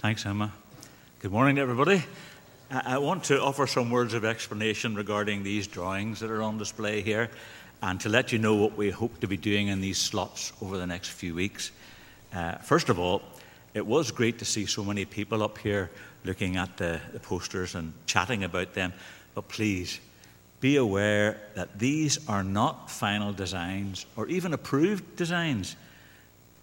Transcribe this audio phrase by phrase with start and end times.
[0.00, 0.50] Thanks, Emma.
[1.18, 2.02] Good morning, everybody.
[2.70, 7.02] I want to offer some words of explanation regarding these drawings that are on display
[7.02, 7.28] here
[7.82, 10.78] and to let you know what we hope to be doing in these slots over
[10.78, 11.70] the next few weeks.
[12.32, 13.20] Uh, first of all,
[13.74, 15.90] it was great to see so many people up here
[16.24, 18.94] looking at the, the posters and chatting about them.
[19.34, 20.00] But please,
[20.62, 25.76] be aware that these are not final designs or even approved designs.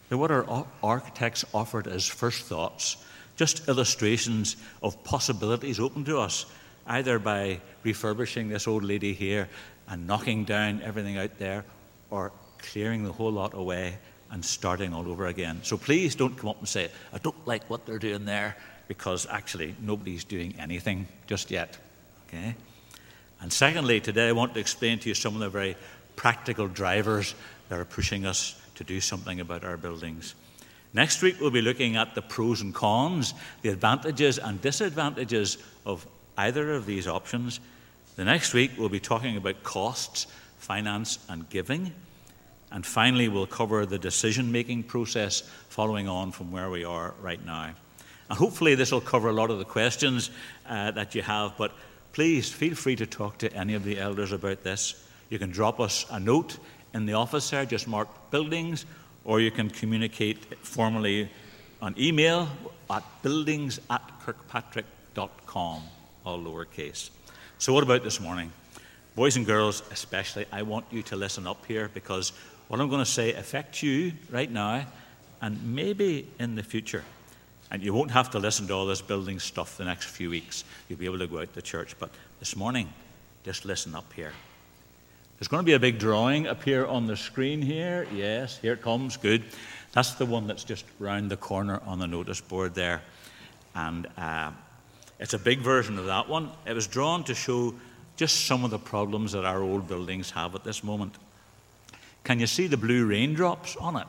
[0.10, 2.98] They're what our architects offered as first thoughts
[3.38, 6.46] just illustrations of possibilities open to us,
[6.88, 9.48] either by refurbishing this old lady here
[9.88, 11.64] and knocking down everything out there,
[12.10, 13.98] or clearing the whole lot away
[14.32, 15.60] and starting all over again.
[15.64, 19.26] So please don't come up and say, I don't like what they're doing there, because
[19.30, 21.78] actually nobody's doing anything just yet.
[22.28, 22.56] Okay?
[23.40, 25.78] And secondly, today I want to explain to you some of the very
[26.16, 27.36] practical drivers
[27.70, 30.34] that are pushing us to do something about our buildings.
[30.94, 36.08] Next week, we'll be looking at the pros and cons, the advantages and disadvantages of
[36.38, 37.60] either of these options.
[38.16, 40.28] The next week, we'll be talking about costs,
[40.60, 41.94] finance, and giving.
[42.72, 47.44] And finally, we'll cover the decision making process following on from where we are right
[47.46, 47.74] now.
[48.30, 50.32] And hopefully, this will cover a lot of the questions
[50.68, 51.74] uh, that you have, but
[52.12, 55.02] please feel free to talk to any of the elders about this.
[55.30, 56.58] You can drop us a note
[56.94, 58.86] in the office there, just mark buildings
[59.28, 61.30] or you can communicate formally
[61.82, 62.50] on email
[62.90, 65.84] at buildings at kirkpatrick.com,
[66.26, 67.12] all lowercase.
[67.60, 68.52] So, what about this morning?
[69.16, 72.32] Boys and girls, especially, I want you to listen up here because
[72.68, 74.86] what I'm going to say affects you right now
[75.42, 77.04] and maybe in the future.
[77.70, 80.64] And you won't have to listen to all this building stuff the next few weeks.
[80.88, 82.00] You'll be able to go out to church.
[82.00, 82.94] But this morning,
[83.44, 84.32] just listen up here.
[85.38, 88.08] There's going to be a big drawing here on the screen here.
[88.12, 89.18] Yes, here it comes.
[89.18, 89.44] Good.
[89.92, 93.04] That's the one that's just round the corner on the notice board there.
[93.76, 94.50] And uh,
[95.20, 96.50] it's a big version of that one.
[96.66, 97.76] It was drawn to show
[98.16, 101.16] just some of the problems that our old buildings have at this moment.
[102.24, 104.08] Can you see the blue raindrops on it?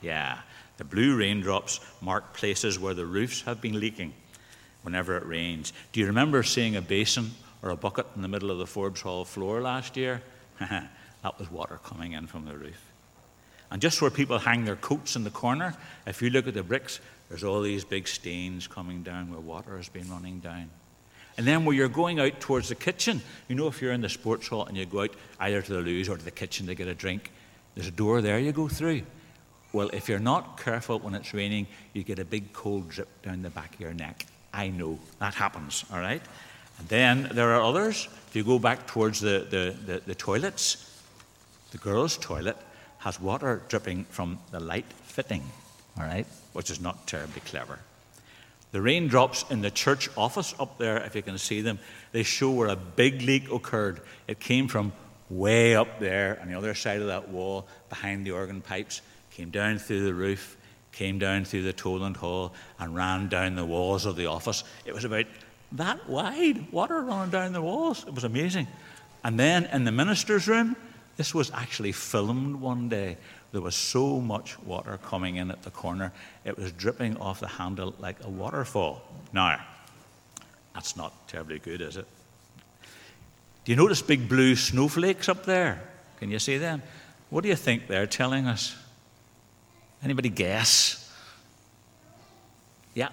[0.00, 0.38] Yeah,
[0.78, 4.14] the blue raindrops mark places where the roofs have been leaking
[4.80, 5.74] whenever it rains.
[5.92, 7.32] Do you remember seeing a basin
[7.62, 10.22] or a bucket in the middle of the Forbes Hall floor last year,
[10.60, 12.80] that was water coming in from the roof.
[13.70, 15.74] And just where people hang their coats in the corner,
[16.06, 19.78] if you look at the bricks, there's all these big stains coming down where water
[19.78, 20.68] has been running down.
[21.38, 24.10] And then where you're going out towards the kitchen, you know, if you're in the
[24.10, 26.74] sports hall and you go out either to the loos or to the kitchen to
[26.74, 27.30] get a drink,
[27.74, 29.02] there's a door there you go through.
[29.72, 33.40] Well, if you're not careful when it's raining, you get a big cold drip down
[33.40, 34.26] the back of your neck.
[34.52, 36.20] I know that happens, all right?
[36.78, 38.08] And then there are others.
[38.28, 40.88] If you go back towards the, the, the, the toilets,
[41.70, 42.56] the girls' toilet
[42.98, 45.42] has water dripping from the light fitting,
[45.98, 47.78] all right, which is not terribly clever.
[48.72, 51.78] The raindrops in the church office up there, if you can see them,
[52.12, 54.00] they show where a big leak occurred.
[54.26, 54.92] It came from
[55.28, 59.50] way up there on the other side of that wall behind the organ pipes, came
[59.50, 60.56] down through the roof,
[60.92, 64.64] came down through the Toland Hall, and ran down the walls of the office.
[64.86, 65.26] It was about
[65.72, 68.04] that wide, water running down the walls.
[68.06, 68.66] It was amazing.
[69.24, 70.76] And then in the minister's room,
[71.16, 73.16] this was actually filmed one day.
[73.52, 76.12] There was so much water coming in at the corner,
[76.44, 79.02] it was dripping off the handle like a waterfall.
[79.32, 79.60] Now,
[80.74, 82.06] that's not terribly good, is it?
[83.64, 85.82] Do you notice big blue snowflakes up there?
[86.18, 86.82] Can you see them?
[87.30, 88.74] What do you think they're telling us?
[90.02, 90.98] Anybody guess?
[92.94, 93.10] Yeah,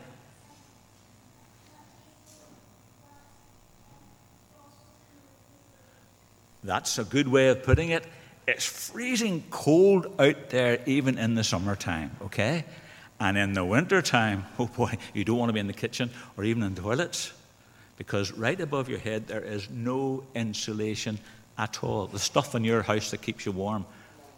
[6.70, 8.06] That's a good way of putting it.
[8.48, 12.64] It's freezing cold out there, even in the summertime, okay?
[13.20, 16.44] And in the wintertime, oh boy, you don't want to be in the kitchen or
[16.44, 17.34] even in toilets
[17.98, 21.18] because right above your head there is no insulation
[21.58, 22.06] at all.
[22.06, 23.84] The stuff in your house that keeps you warm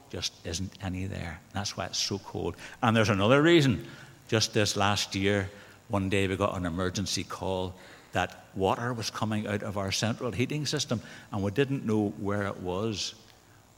[0.10, 1.42] just isn't any there.
[1.52, 2.56] That's why it's so cold.
[2.82, 3.86] And there's another reason.
[4.30, 5.50] Just this last year,
[5.90, 7.76] one day we got an emergency call
[8.12, 12.44] that water was coming out of our central heating system and we didn't know where
[12.44, 13.16] it was.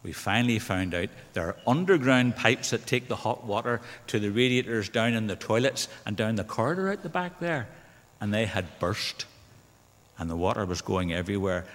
[0.03, 4.29] We finally found out there are underground pipes that take the hot water to the
[4.29, 7.69] radiators down in the toilets and down the corridor out the back there.
[8.19, 9.25] And they had burst.
[10.17, 11.65] And the water was going everywhere.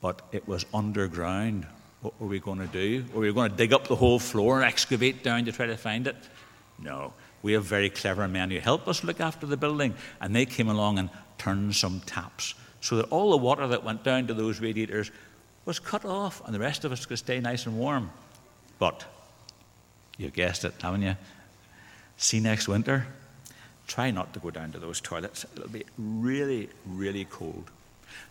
[0.00, 1.66] But it was underground.
[2.02, 3.04] What were we going to do?
[3.12, 5.76] Were we going to dig up the whole floor and excavate down to try to
[5.76, 6.16] find it?
[6.78, 7.12] No.
[7.44, 9.92] We have very clever men who help us look after the building.
[10.18, 14.02] And they came along and turned some taps so that all the water that went
[14.02, 15.10] down to those radiators
[15.66, 18.10] was cut off and the rest of us could stay nice and warm.
[18.78, 19.04] But,
[20.16, 21.16] you guessed it, haven't you?
[22.16, 23.06] See next winter?
[23.86, 25.44] try not to go down to those toilets.
[25.54, 27.70] It'll be really, really cold.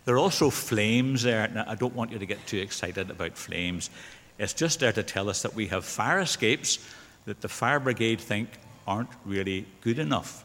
[0.04, 1.46] There are also flames there.
[1.46, 3.88] Now, I don't want you to get too excited about flames.
[4.36, 6.84] It's just there to tell us that we have fire escapes
[7.26, 8.48] that the fire brigade think
[8.86, 10.44] aren't really good enough.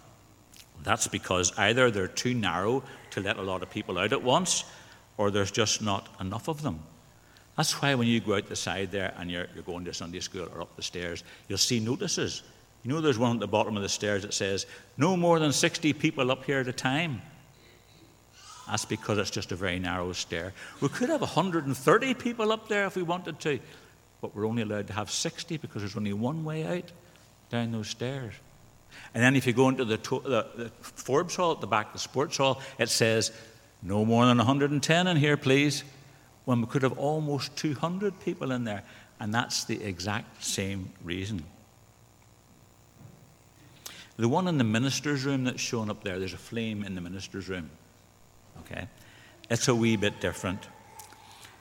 [0.84, 4.64] That's because either they're too narrow to let a lot of people out at once,
[5.18, 6.80] or there's just not enough of them.
[7.58, 10.22] That's why when you go out the side there and you're, you're going to Sunday
[10.22, 12.44] school or up the stairs, you'll see notices.
[12.84, 14.66] You know, there's one at the bottom of the stairs that says,
[14.98, 17.22] no more than 60 people up here at a time.
[18.68, 20.54] That's because it's just a very narrow stair.
[20.80, 23.60] We could have 130 people up there if we wanted to,
[24.22, 26.92] but we're only allowed to have 60 because there's only one way out
[27.50, 28.34] down those stairs.
[29.14, 31.94] And then if you go into the, to- the, the Forbes Hall at the back,
[31.94, 33.32] the sports hall, it says,
[33.82, 35.84] no more than 110 in here, please.
[36.46, 38.84] When we could have almost 200 people in there.
[39.20, 41.44] And that's the exact same reason.
[44.18, 47.02] The one in the minister's room that's shown up there, there's a flame in the
[47.02, 47.70] minister's room.
[48.62, 48.88] Okay?
[49.50, 50.68] It's a wee bit different.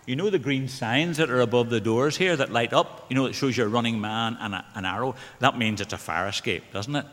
[0.08, 3.04] You know the green signs that are above the doors here that light up?
[3.10, 5.14] You know, it shows you a running man and a, an arrow.
[5.40, 7.04] That means it's a fire escape, doesn't it?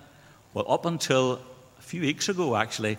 [0.53, 1.41] Well, up until
[1.77, 2.97] a few weeks ago, actually,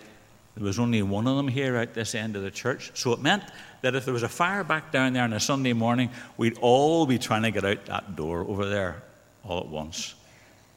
[0.54, 2.90] there was only one of them here at this end of the church.
[2.92, 3.44] So it meant
[3.80, 7.06] that if there was a fire back down there on a Sunday morning, we'd all
[7.06, 9.02] be trying to get out that door over there
[9.44, 10.14] all at once.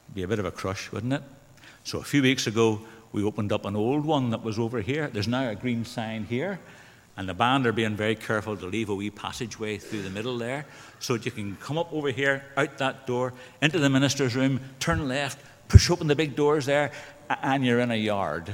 [0.06, 1.22] It'd be a bit of a crush, wouldn't it?
[1.84, 2.80] So a few weeks ago,
[3.12, 5.08] we opened up an old one that was over here.
[5.08, 6.58] There's now a green sign here.
[7.20, 10.38] And the band are being very careful to leave a wee passageway through the middle
[10.38, 10.64] there
[11.00, 14.58] so that you can come up over here, out that door, into the minister's room,
[14.78, 15.38] turn left,
[15.68, 16.92] push open the big doors there,
[17.42, 18.50] and you're in a yard.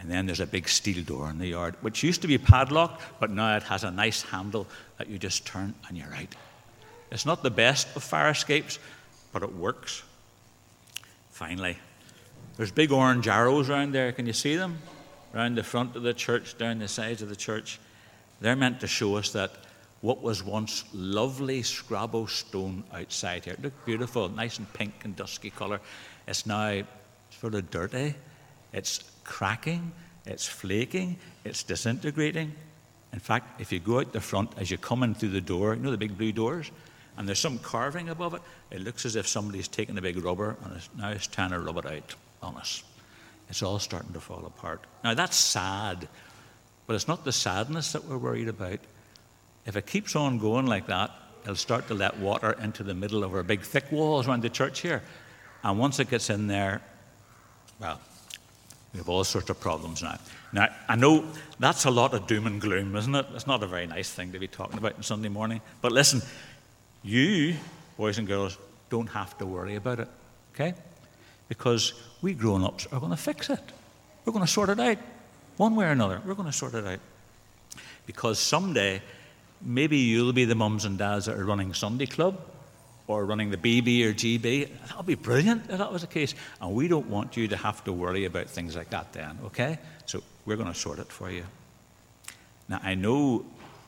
[0.00, 3.00] And then there's a big steel door in the yard, which used to be padlocked,
[3.20, 4.66] but now it has a nice handle
[4.96, 6.34] that you just turn and you're out.
[7.12, 8.80] It's not the best of fire escapes,
[9.32, 10.02] but it works.
[11.30, 11.78] Finally,
[12.56, 14.10] there's big orange arrows around there.
[14.10, 14.78] Can you see them?
[15.34, 17.78] Around the front of the church, down the sides of the church.
[18.40, 19.52] They're meant to show us that
[20.00, 25.50] what was once lovely Scrabo stone outside here, looked beautiful, nice and pink and dusky
[25.50, 25.80] colour,
[26.26, 26.82] it's now
[27.40, 27.98] sort of dirty.
[27.98, 28.12] Eh?
[28.72, 29.92] It's cracking,
[30.24, 32.52] it's flaking, it's disintegrating.
[33.12, 35.74] In fact, if you go out the front as you come in through the door,
[35.74, 36.70] you know the big blue doors,
[37.16, 40.56] and there's some carving above it, it looks as if somebody's taken a big rubber
[40.64, 42.84] and is now is trying to rub it out on us.
[43.48, 44.82] It's all starting to fall apart.
[45.02, 46.08] Now that's sad,
[46.86, 48.80] but it's not the sadness that we're worried about.
[49.66, 51.10] If it keeps on going like that,
[51.42, 54.50] it'll start to let water into the middle of our big thick walls around the
[54.50, 55.02] church here.
[55.62, 56.82] And once it gets in there,
[57.80, 58.00] well,
[58.92, 60.18] we have all sorts of problems now.
[60.52, 61.24] Now, I know
[61.58, 63.26] that's a lot of doom and gloom, isn't it?
[63.34, 65.60] It's not a very nice thing to be talking about on Sunday morning.
[65.82, 66.22] But listen,
[67.02, 67.56] you,
[67.96, 68.56] boys and girls,
[68.88, 70.08] don't have to worry about it,
[70.54, 70.74] okay?
[71.48, 73.60] Because we grown ups are going to fix it.
[74.24, 74.98] We're going to sort it out.
[75.56, 77.00] One way or another, we're going to sort it out.
[78.06, 79.02] Because someday,
[79.62, 82.40] maybe you'll be the mums and dads that are running Sunday Club
[83.06, 84.68] or running the BB or GB.
[84.86, 86.34] That would be brilliant if that was the case.
[86.60, 89.78] And we don't want you to have to worry about things like that then, okay?
[90.06, 91.44] So we're going to sort it for you.
[92.68, 93.46] Now, I know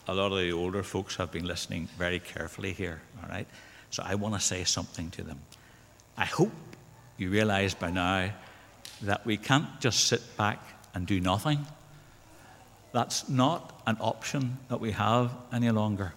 [0.08, 3.46] a lot of the older folks have been listening very carefully here, all right?
[3.90, 5.38] So I want to say something to them.
[6.16, 6.52] I hope
[7.20, 8.30] you realize by now
[9.02, 10.58] that we can't just sit back
[10.94, 11.66] and do nothing.
[12.92, 16.12] That's not an option that we have any longer.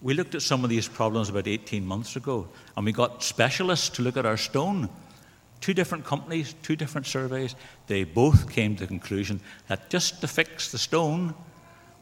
[0.00, 3.88] We looked at some of these problems about 18 months ago, and we got specialists
[3.90, 4.88] to look at our stone.
[5.60, 7.56] Two different companies, two different surveys,
[7.88, 11.34] they both came to the conclusion that just to fix the stone,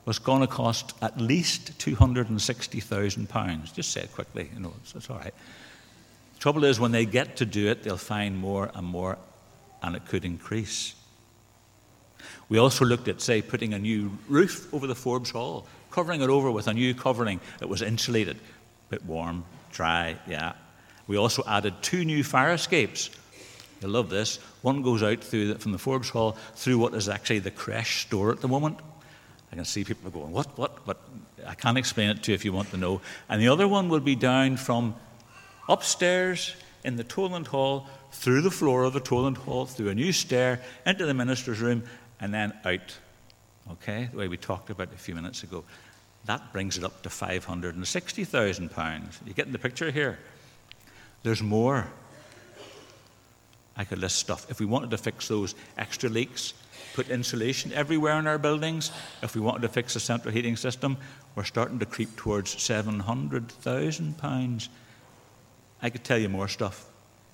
[0.05, 3.75] was going to cost at least £260,000.
[3.75, 5.35] Just say it quickly, you know, it's, it's all right.
[6.39, 9.19] Trouble is, when they get to do it, they'll find more and more,
[9.83, 10.95] and it could increase.
[12.49, 16.31] We also looked at, say, putting a new roof over the Forbes Hall, covering it
[16.31, 20.53] over with a new covering that was insulated, a bit warm, dry, yeah.
[21.07, 23.11] We also added two new fire escapes.
[23.81, 24.37] You'll love this.
[24.63, 28.03] One goes out through the, from the Forbes Hall through what is actually the creche
[28.03, 28.79] store at the moment.
[29.53, 31.01] I can see people going, What, what, what?
[31.47, 33.01] I can't explain it to you if you want to know.
[33.29, 34.97] And the other one will be down from
[35.69, 36.55] upstairs
[36.85, 40.61] in the Toland Hall, through the floor of the Toland Hall, through a new stair,
[40.87, 41.83] into the minister's room,
[42.21, 42.97] and then out.
[43.73, 44.09] Okay?
[44.11, 45.65] The way we talked about a few minutes ago.
[46.27, 49.27] That brings it up to £560,000.
[49.27, 50.19] You getting the picture here?
[51.23, 51.87] There's more.
[53.77, 54.51] I could list stuff.
[54.51, 56.55] If we wanted to fix those extra leaks,
[56.95, 58.91] put insulation everywhere in our buildings,
[59.23, 60.97] if we wanted to fix the central heating system,
[61.35, 64.69] we're starting to creep towards £700,000.
[65.83, 66.87] I could tell you more stuff.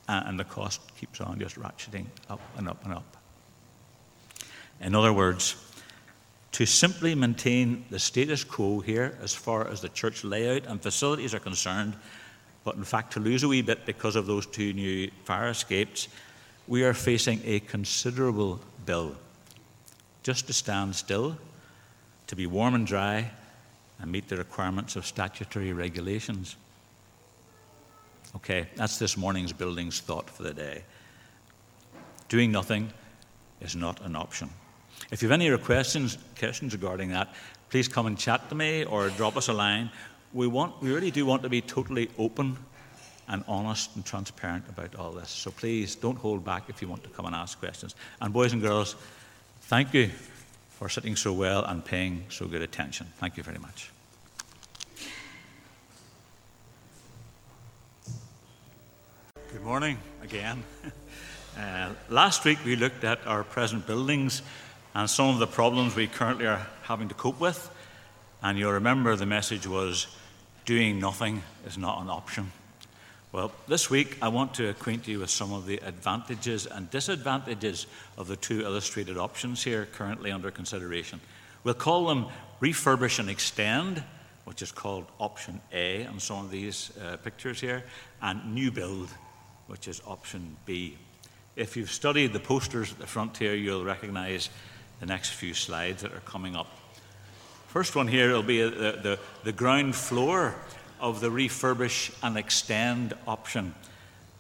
[0.09, 3.17] Uh, and the cost keeps on just ratcheting up and up and up.
[4.81, 5.55] In other words,
[6.53, 11.35] to simply maintain the status quo here as far as the church layout and facilities
[11.35, 11.95] are concerned,
[12.65, 16.09] but in fact to lose a wee bit because of those two new fire escapes,
[16.67, 19.15] we are facing a considerable bill.
[20.23, 21.37] Just to stand still,
[22.27, 23.31] to be warm and dry,
[24.01, 26.57] and meet the requirements of statutory regulations.
[28.37, 30.85] Okay, that's this morning's buildings thought for the day.
[32.29, 32.93] Doing nothing
[33.61, 34.49] is not an option.
[35.11, 37.35] If you have any questions, questions regarding that,
[37.69, 39.91] please come and chat to me or drop us a line.
[40.33, 42.57] We, want, we really do want to be totally open
[43.29, 45.31] and honest and transparent about all this.
[45.31, 47.95] So please don't hold back if you want to come and ask questions.
[48.21, 48.97] And boys and girls,
[49.63, 50.11] thank you
[50.71, 53.07] for sitting so well and paying so good attention.
[53.19, 53.91] Thank you very much.
[59.53, 60.65] Good morning again.
[61.55, 64.41] Uh, last week we looked at our present buildings
[64.95, 67.71] and some of the problems we currently are having to cope with.
[68.43, 70.07] And you'll remember the message was
[70.65, 72.53] doing nothing is not an option.
[73.33, 77.87] Well, this week I want to acquaint you with some of the advantages and disadvantages
[78.17, 81.21] of the two illustrated options here currently under consideration.
[81.65, 82.29] We'll call them
[82.63, 84.03] refurbish and extend,
[84.47, 87.85] which is called option A on some of these uh, pictures here,
[88.23, 89.11] and new build,
[89.67, 90.97] which is option B.
[91.57, 94.49] If you've studied the posters at the front here, you'll recognize
[95.01, 96.69] the next few slides that are coming up.
[97.69, 100.55] First one here will be uh, the, the, the ground floor
[101.01, 103.75] of the refurbish and extend option.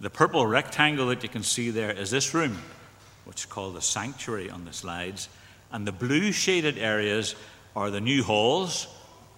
[0.00, 2.58] The purple rectangle that you can see there is this room,
[3.24, 5.28] which is called the sanctuary on the slides.
[5.70, 7.34] And the blue shaded areas
[7.74, 8.86] are the new halls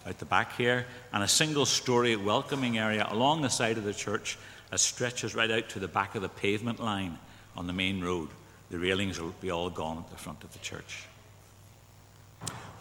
[0.07, 3.95] out the back here, and a single story welcoming area along the side of the
[3.95, 4.39] church
[4.71, 7.19] that stretches right out to the back of the pavement line
[7.57, 8.29] on the main road.
[8.71, 11.05] The railings will be all gone at the front of the church.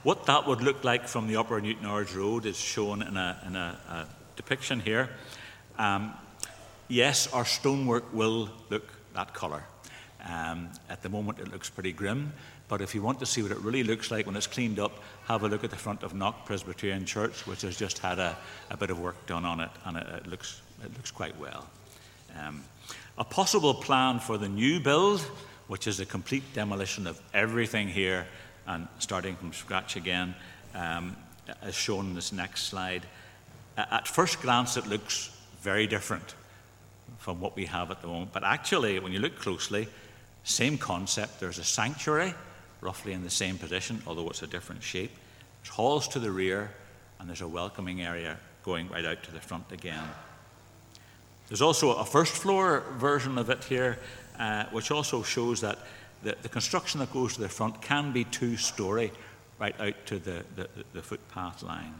[0.03, 3.55] What that would look like from the upper Newtownards Road is shown in a, in
[3.55, 5.09] a, a depiction here.
[5.77, 6.13] Um,
[6.89, 9.63] yes, our stonework will look that colour.
[10.27, 12.33] Um, at the moment, it looks pretty grim,
[12.67, 14.91] but if you want to see what it really looks like when it's cleaned up,
[15.25, 18.37] have a look at the front of Knock Presbyterian Church, which has just had a,
[18.69, 21.67] a bit of work done on it, and it, it looks, it looks quite well.
[22.39, 22.63] Um,
[23.17, 25.21] a possible plan for the new build,
[25.67, 28.25] which is a complete demolition of everything here
[28.65, 30.33] and starting from scratch again,
[30.73, 31.15] um,
[31.61, 33.03] as shown in this next slide.
[33.77, 35.29] At first glance, it looks
[35.61, 36.35] very different
[37.19, 39.87] from what we have at the moment, but actually, when you look closely,
[40.43, 41.39] same concept.
[41.39, 42.33] There's a sanctuary,
[42.83, 45.11] roughly in the same position, although it's a different shape.
[45.61, 46.71] There's halls to the rear,
[47.19, 50.03] and there's a welcoming area going right out to the front again.
[51.47, 53.99] There's also a first floor version of it here,
[54.39, 55.79] uh, which also shows that
[56.23, 59.11] the, the, construction that goes to the front can be two story
[59.59, 61.93] right out to the, the, the footpath line.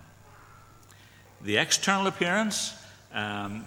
[1.42, 2.74] The external appearance,
[3.14, 3.66] um,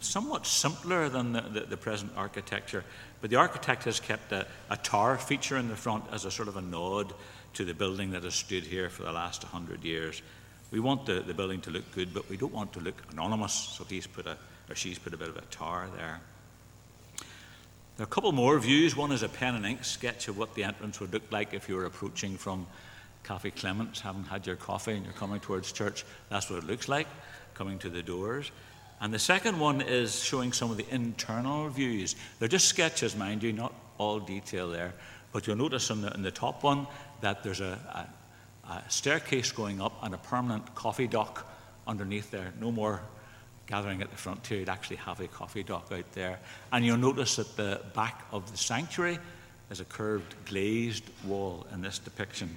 [0.00, 2.84] somewhat simpler than the, the, the, present architecture,
[3.20, 6.48] but the architect has kept a, a tower feature in the front as a sort
[6.48, 7.12] of a nod
[7.54, 10.22] to the building that has stood here for the last 100 years.
[10.70, 13.52] We want the, the building to look good, but we don't want to look anonymous,
[13.52, 14.36] so he's put a,
[14.68, 16.20] or she's put a bit of a tower there.
[17.96, 18.94] There are a couple more views.
[18.94, 21.68] One is a pen and ink sketch of what the entrance would look like if
[21.68, 22.66] you were approaching from
[23.24, 26.04] Cafe Clements, haven't had your coffee, and you're coming towards church.
[26.28, 27.08] That's what it looks like
[27.54, 28.52] coming to the doors.
[29.00, 32.16] And the second one is showing some of the internal views.
[32.38, 34.94] They're just sketches, mind you, not all detail there.
[35.32, 36.86] But you'll notice in the, in the top one
[37.20, 38.06] that there's a,
[38.66, 41.46] a, a staircase going up and a permanent coffee dock
[41.86, 42.52] underneath there.
[42.60, 43.00] No more
[43.66, 46.40] gathering at the frontier, you'd actually have a coffee dock out there.
[46.72, 49.18] And you'll notice at the back of the sanctuary,
[49.68, 52.56] there's a curved glazed wall in this depiction.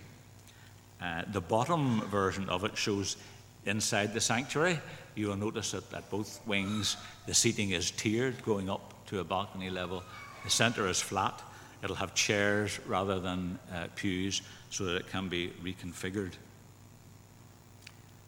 [1.02, 3.18] Uh, the bottom version of it shows
[3.66, 4.80] inside the sanctuary.
[5.16, 9.24] You will notice that at both wings, the seating is tiered, going up to a
[9.24, 10.04] balcony level.
[10.44, 11.42] The center is flat.
[11.84, 16.34] It'll have chairs rather than uh, pews so that it can be reconfigured.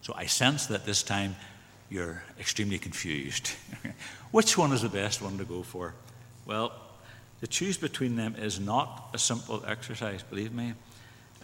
[0.02, 1.36] So I sense that this time
[1.90, 3.52] you're extremely confused.
[4.32, 5.94] Which one is the best one to go for?
[6.46, 6.74] Well,
[7.42, 10.74] to choose between them is not a simple exercise, believe me.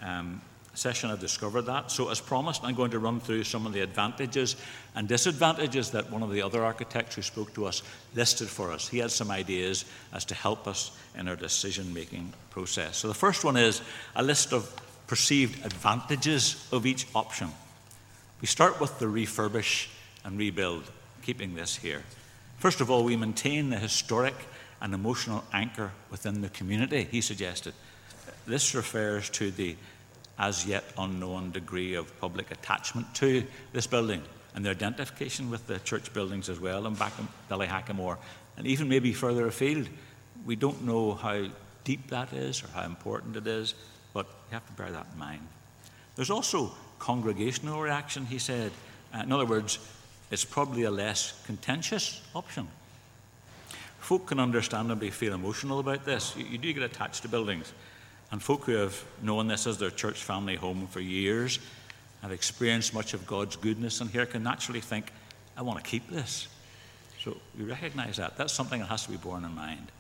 [0.02, 0.42] Um,
[0.74, 1.92] session I've discovered that.
[1.92, 4.56] So, as promised, I'm going to run through some of the advantages
[4.96, 7.82] and disadvantages that one of the other architects who spoke to us
[8.16, 8.88] listed for us.
[8.88, 12.98] He had some ideas as to help us in our decision making process.
[12.98, 13.82] So, the first one is
[14.16, 14.74] a list of
[15.08, 17.50] perceived advantages of each option.
[18.42, 19.88] We start with the refurbish
[20.24, 20.84] and rebuild,
[21.24, 22.04] keeping this here.
[22.60, 24.36] First of all, we maintain the historic
[24.82, 27.74] and emotional anchor within the community, he suggested.
[28.46, 29.76] This refers to the
[30.40, 33.44] as yet unknown degree of public attachment to
[33.74, 34.22] this building
[34.56, 38.18] and their identification with the church buildings as well in Ballyhackamore
[38.58, 39.88] and even maybe further afield.
[40.46, 41.48] We don't know how
[41.84, 43.76] deep that is or how important it is,
[44.14, 45.48] but you have to bear that in mind.
[46.16, 48.72] There's also congregational reaction, he said.
[49.14, 49.80] Uh, in other words,
[50.32, 52.68] it's probably a less contentious option.
[54.00, 56.36] Folk can understandably feel emotional about this.
[56.38, 57.74] You, you do get attached to buildings.
[58.32, 61.60] And folk who have known this as their church family home for years
[62.22, 65.12] have experienced much of God's goodness and here can naturally think,
[65.58, 66.48] I want to keep this.
[67.24, 68.38] So we recognize that.
[68.38, 69.92] That's something that has to be borne in mind.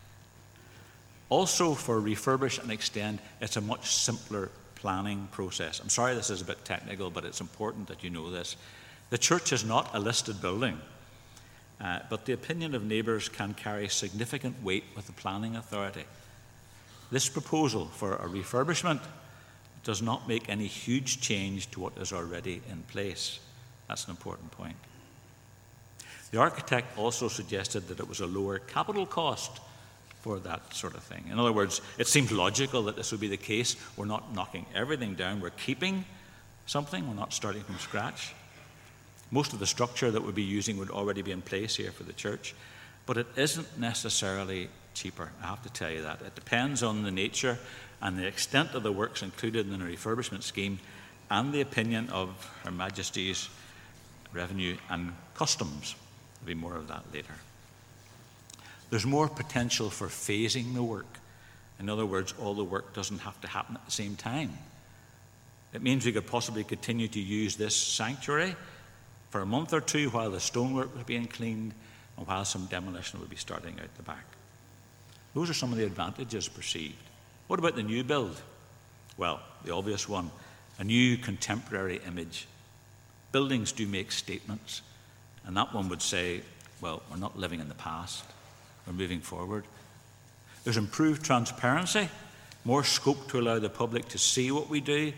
[1.29, 5.79] Also, for refurbish and extend, it's a much simpler planning process.
[5.79, 8.55] I'm sorry this is a bit technical, but it's important that you know this.
[9.09, 10.79] The church is not a listed building,
[11.81, 16.05] uh, but the opinion of neighbours can carry significant weight with the planning authority.
[17.11, 19.01] This proposal for a refurbishment
[19.83, 23.39] does not make any huge change to what is already in place.
[23.87, 24.75] That's an important point.
[26.31, 29.59] The architect also suggested that it was a lower capital cost
[30.21, 31.23] for that sort of thing.
[31.31, 33.75] In other words, it seems logical that this would be the case.
[33.97, 36.05] We're not knocking everything down, we're keeping
[36.65, 38.35] something, we're not starting from scratch.
[39.31, 42.03] Most of the structure that we'd be using would already be in place here for
[42.03, 42.53] the church,
[43.05, 45.31] but it isn't necessarily cheaper.
[45.41, 46.21] I have to tell you that.
[46.21, 47.57] It depends on the nature
[48.01, 50.79] and the extent of the works included in the refurbishment scheme
[51.29, 52.29] and the opinion of
[52.63, 53.49] Her Majesty's
[54.33, 55.95] Revenue and Customs.
[56.41, 57.33] There'll be more of that later.
[58.89, 61.19] There's more potential for phasing the work.
[61.79, 64.57] In other words, all the work doesn't have to happen at the same time.
[65.73, 68.55] It means we could possibly continue to use this sanctuary
[69.29, 71.73] for a month or two while the stonework was being cleaned
[72.17, 74.25] and while some demolition would be starting out the back.
[75.33, 76.95] Those are some of the advantages perceived.
[77.47, 78.41] What about the new build?
[79.17, 80.31] Well, the obvious one
[80.79, 82.47] a new contemporary image.
[83.33, 84.81] Buildings do make statements,
[85.45, 86.41] and that one would say,
[86.81, 88.23] well, we're not living in the past,
[88.87, 89.65] we're moving forward.
[90.63, 92.07] There's improved transparency,
[92.63, 95.11] more scope to allow the public to see what we do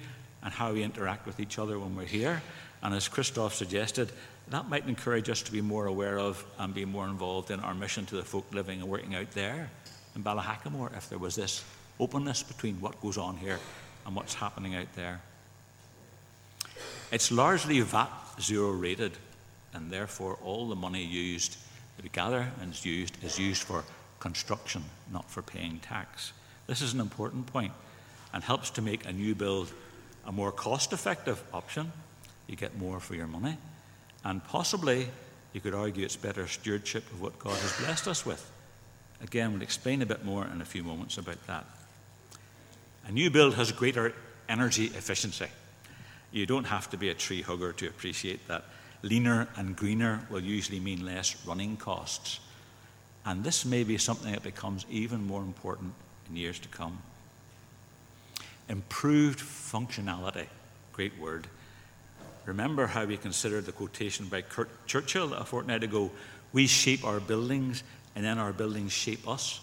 [0.44, 2.42] and how we interact with each other when we're here.
[2.82, 4.12] And as Christoph suggested,
[4.50, 7.76] that might encourage us to be more aware of and be more involved in our
[7.76, 9.70] mission to the folk living and working out there
[10.16, 11.64] in Ballyhackamore if there was this
[12.00, 13.60] openness between what goes on here
[14.06, 15.22] and what's happening out there.
[17.12, 19.18] It's largely VAT zero rated,
[19.74, 21.58] and therefore all the money used
[21.96, 23.84] that we gather and is used is used for
[24.20, 26.34] construction, not for paying tax.
[26.68, 27.74] This is an important point
[28.34, 29.72] and helps to make a new build
[30.26, 31.92] a more cost effective option.
[32.48, 33.58] You get more for your money.
[34.24, 35.10] And possibly,
[35.54, 38.50] you could argue it's better stewardship of what God has blessed us with.
[39.24, 41.66] Again, we'll explain a bit more in a few moments about that.
[43.08, 44.14] A new build has greater
[44.50, 45.48] energy efficiency.
[46.32, 48.66] You don't have to be a tree hugger to appreciate that.
[49.04, 52.40] Leaner and greener will usually mean less running costs.
[53.26, 55.94] And this may be something that becomes even more important
[56.30, 57.00] in years to come.
[58.70, 60.48] Improved functionality,
[60.94, 61.48] great word.
[62.46, 66.12] Remember how we considered the quotation by Kurt Churchill a fortnight ago
[66.54, 67.84] we shape our buildings
[68.16, 69.60] and then our buildings shape us.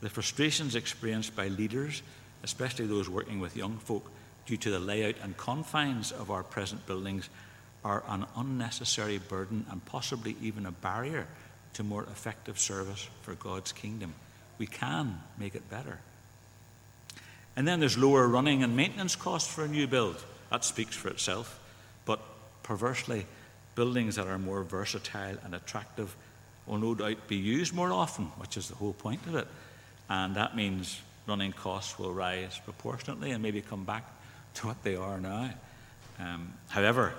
[0.00, 2.02] The frustrations experienced by leaders,
[2.42, 4.10] especially those working with young folk,
[4.46, 7.28] due to the layout and confines of our present buildings,
[7.84, 11.26] are an unnecessary burden and possibly even a barrier
[11.74, 14.14] to more effective service for God's kingdom.
[14.58, 15.98] We can make it better.
[17.56, 20.22] And then there's lower running and maintenance costs for a new build.
[20.50, 21.58] That speaks for itself.
[22.04, 22.20] But
[22.62, 23.26] perversely,
[23.74, 26.14] buildings that are more versatile and attractive
[26.70, 29.48] will no doubt be used more often, which is the whole point of it.
[30.08, 34.04] And that means running costs will rise proportionately and maybe come back
[34.54, 35.50] to what they are now.
[36.20, 37.12] Um, however,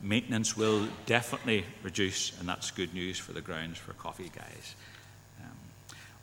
[0.00, 4.74] maintenance will definitely reduce, and that's good news for the grounds for coffee guys.
[5.40, 5.56] Um,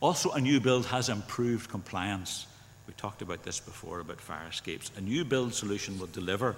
[0.01, 2.45] also, a new build has improved compliance.
[2.87, 4.91] We talked about this before about fire escapes.
[4.97, 6.57] A new build solution will deliver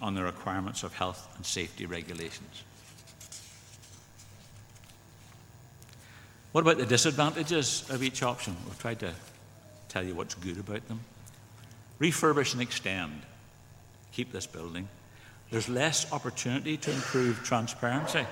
[0.00, 2.62] on the requirements of health and safety regulations.
[6.52, 8.56] What about the disadvantages of each option?
[8.66, 9.12] We've tried to
[9.88, 11.00] tell you what's good about them.
[12.00, 13.22] Refurbish and extend.
[14.12, 14.88] Keep this building.
[15.52, 18.26] There's less opportunity to improve transparency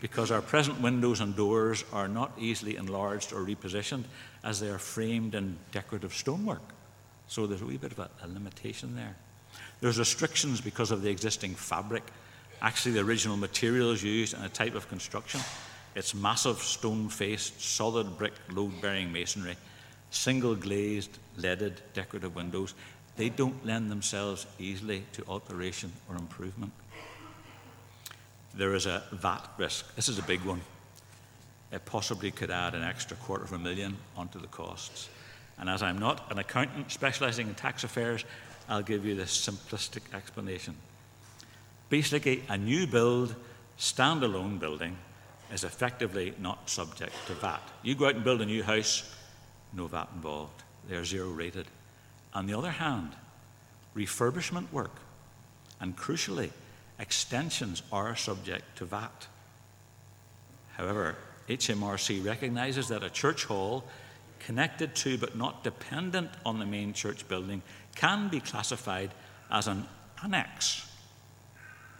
[0.00, 4.04] because our present windows and doors are not easily enlarged or repositioned
[4.42, 6.62] as they are framed in decorative stonework.
[7.28, 9.14] So there's a wee bit of a, a limitation there.
[9.80, 12.02] There's restrictions because of the existing fabric,
[12.60, 15.40] actually, the original materials used and a type of construction
[15.94, 19.56] Its massive stone faced, solid brick, load bearing masonry,
[20.10, 22.74] single glazed, leaded, decorative windows,
[23.16, 26.72] they don't lend themselves easily to alteration or improvement.
[28.54, 29.94] There is a VAT risk.
[29.96, 30.60] This is a big one.
[31.70, 35.08] It possibly could add an extra quarter of a million onto the costs.
[35.58, 38.24] And as I'm not an accountant specializing in tax affairs,
[38.68, 40.76] I'll give you this simplistic explanation.
[41.88, 43.34] Basically, a new build,
[43.78, 44.96] standalone building
[45.52, 47.62] is effectively not subject to VAT.
[47.82, 49.14] You go out and build a new house,
[49.72, 50.62] no VAT involved.
[50.88, 51.66] They're zero rated.
[52.34, 53.10] On the other hand,
[53.94, 54.96] refurbishment work
[55.80, 56.50] and crucially,
[56.98, 59.26] extensions are subject to VAT.
[60.76, 61.16] However,
[61.48, 63.84] HMRC recognizes that a church hall
[64.38, 67.62] connected to but not dependent on the main church building
[67.94, 69.10] can be classified
[69.50, 69.86] as an
[70.24, 70.88] annex.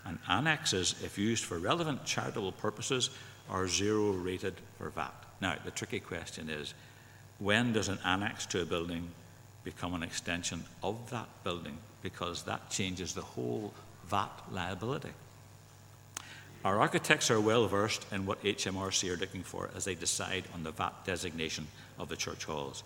[0.04, 3.10] And annexes, if used for relevant charitable purposes,
[3.50, 5.14] are zero rated for VAT.
[5.40, 6.74] Now, the tricky question is
[7.38, 9.08] when does an annex to a building
[9.64, 11.78] become an extension of that building?
[12.02, 13.72] Because that changes the whole
[14.06, 15.10] VAT liability.
[16.64, 20.62] Our architects are well versed in what HMRC are looking for as they decide on
[20.62, 21.66] the VAT designation
[21.98, 22.84] of the church halls.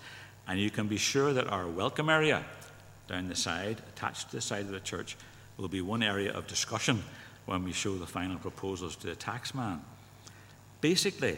[0.49, 2.45] And you can be sure that our welcome area
[3.09, 5.17] down the side, attached to the side of the church,
[5.57, 7.03] will be one area of discussion
[7.47, 9.81] when we show the final proposals to the taxman.
[10.87, 11.37] Basically,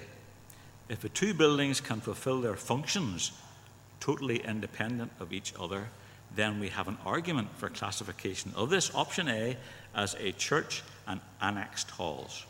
[0.90, 3.32] if the two buildings can fulfill their functions
[3.98, 5.88] totally independent of each other,
[6.36, 9.56] then we have an argument for classification of this option A
[9.94, 12.44] as a church and annexed halls.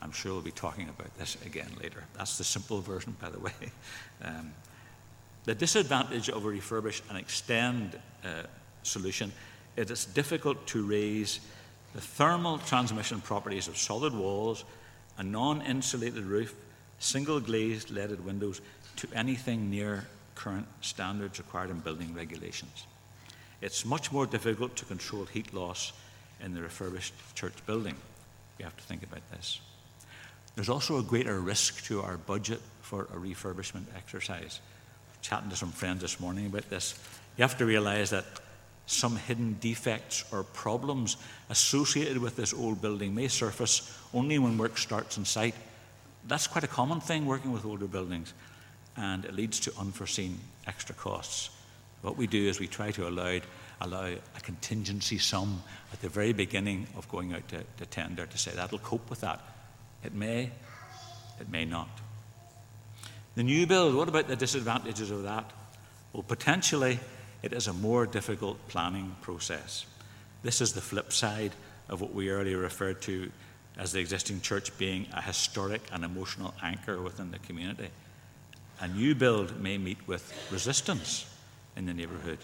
[0.00, 2.02] I'm sure we'll be talking about this again later.
[2.16, 3.52] That's the simple version, by the way.
[4.24, 4.52] Um,
[5.44, 8.44] the disadvantage of a refurbish and extend uh,
[8.82, 9.30] solution
[9.76, 11.40] is it's difficult to raise
[11.92, 14.64] the thermal transmission properties of solid walls,
[15.18, 16.54] a non insulated roof,
[16.98, 18.60] single glazed leaded windows
[18.96, 22.86] to anything near current standards required in building regulations.
[23.60, 25.92] It's much more difficult to control heat loss
[26.40, 27.96] in the refurbished church building.
[28.58, 29.60] You have to think about this.
[30.54, 34.60] There's also a greater risk to our budget for a refurbishment exercise.
[35.22, 36.98] Chatting to some friends this morning about this,
[37.36, 38.24] you have to realize that
[38.88, 41.18] some hidden defects or problems
[41.50, 45.54] associated with this old building may surface only when work starts on site.
[46.26, 48.32] That's quite a common thing working with older buildings,
[48.96, 51.50] and it leads to unforeseen extra costs.
[52.00, 53.40] What we do is we try to allow,
[53.82, 58.38] allow a contingency sum at the very beginning of going out to, to tender to
[58.38, 59.40] say that'll cope with that.
[60.02, 60.50] It may,
[61.40, 61.88] it may not.
[63.34, 65.50] The new build, what about the disadvantages of that?
[66.14, 67.00] Well, potentially,
[67.42, 69.86] it is a more difficult planning process.
[70.42, 71.52] This is the flip side
[71.88, 73.30] of what we earlier referred to
[73.76, 77.88] as the existing church being a historic and emotional anchor within the community.
[78.80, 81.26] A new build may meet with resistance
[81.76, 82.38] in the neighbourhood.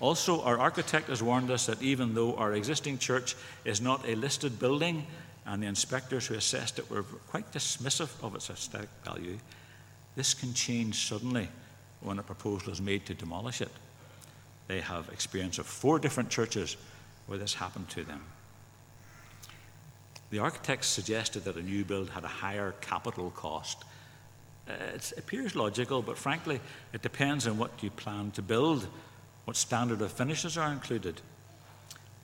[0.00, 4.14] Also, our architect has warned us that even though our existing church is not a
[4.14, 5.06] listed building,
[5.46, 9.38] and the inspectors who assessed it were quite dismissive of its aesthetic value,
[10.16, 11.48] this can change suddenly
[12.00, 13.70] when a proposal is made to demolish it.
[14.68, 16.76] They have experience of four different churches
[17.26, 18.22] where this happened to them.
[20.30, 23.84] The architects suggested that a new build had a higher capital cost.
[24.68, 26.60] Uh, it appears logical, but frankly,
[26.92, 28.86] it depends on what you plan to build,
[29.44, 31.20] what standard of finishes are included.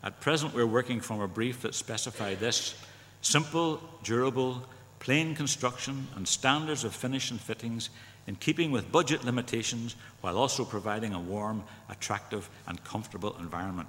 [0.04, 2.76] At present, we're working from a brief that specified this
[3.22, 4.62] simple, durable,
[5.00, 7.90] plain construction, and standards of finish and fittings
[8.26, 13.88] in keeping with budget limitations while also providing a warm, attractive, and comfortable environment.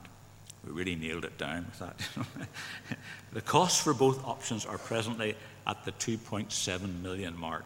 [0.65, 2.47] We really nailed it down with that.
[3.33, 7.65] the costs for both options are presently at the 2.7 million mark.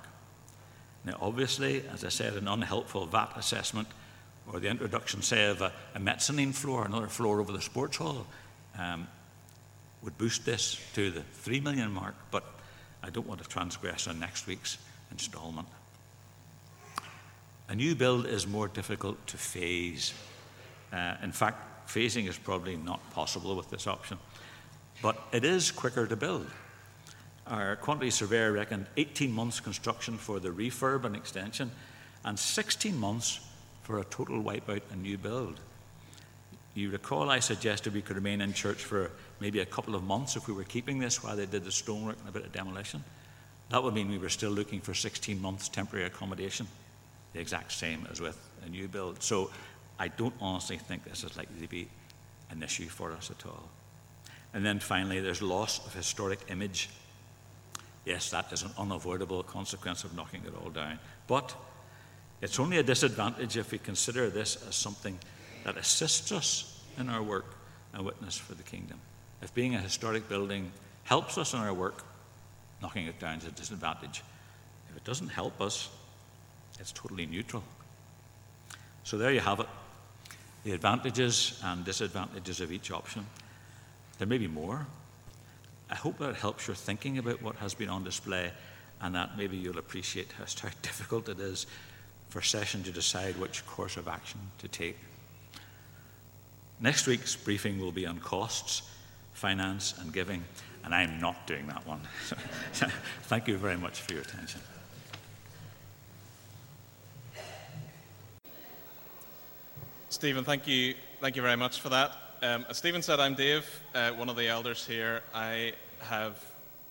[1.04, 3.88] Now, obviously, as I said, an unhelpful VAT assessment
[4.52, 8.28] or the introduction, say, of a, a mezzanine floor, another floor over the sports hall,
[8.78, 9.08] um,
[10.04, 12.44] would boost this to the 3 million mark, but
[13.04, 14.78] I don't want to transgress on next week's
[15.12, 15.68] instalment.
[17.72, 20.14] A new build is more difficult to phase.
[20.92, 24.18] Uh, in fact, phasing is probably not possible with this option,
[25.02, 26.48] but it is quicker to build.
[27.48, 31.72] Our quantity surveyor reckoned 18 months construction for the refurb and extension,
[32.26, 33.40] and 16 months
[33.84, 35.62] for a total wipeout and new build.
[36.76, 40.36] You recall I suggested we could remain in church for maybe a couple of months
[40.36, 43.02] if we were keeping this while they did the stonework and a bit of demolition.
[43.70, 46.68] That would mean we were still looking for 16 months temporary accommodation,
[47.34, 49.22] the exact same as with a new build.
[49.24, 49.50] So
[50.00, 51.88] I don't honestly think this is likely to be
[52.50, 53.70] an issue for us at all.
[54.54, 56.90] And then finally, there's loss of historic image.
[58.06, 61.00] Yes, that is an unavoidable consequence of knocking it all down.
[61.28, 61.56] But
[62.42, 65.18] it's only a disadvantage if we consider this as something
[65.64, 67.56] that assists us in our work
[67.94, 69.00] and witness for the kingdom.
[69.42, 70.72] If being a historic building
[71.04, 72.04] helps us in our work,
[72.82, 74.24] knocking it down is a disadvantage.
[74.90, 75.90] If it doesn't help us,
[76.82, 77.64] it's totally neutral.
[79.04, 79.68] So there you have it
[80.64, 83.26] the advantages and disadvantages of each option.
[84.20, 84.86] There may be more.
[85.90, 88.52] I hope that helps your thinking about what has been on display
[89.02, 91.66] and that maybe you'll appreciate just how difficult it is
[92.30, 94.98] for session to decide which course of action to take.
[96.80, 98.84] Next week's briefing will be on costs,
[99.34, 100.44] finance, and giving,
[100.84, 102.02] and I'm not doing that one.
[103.24, 104.62] Thank you very much for your attention.
[110.12, 112.12] Stephen, thank you, thank you very much for that.
[112.42, 115.22] Um, as Stephen said, I'm Dave, uh, one of the elders here.
[115.34, 115.72] I
[116.02, 116.38] have